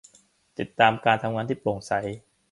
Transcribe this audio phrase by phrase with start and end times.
[0.59, 1.93] ติดตามการทำงานที่โปร่งใส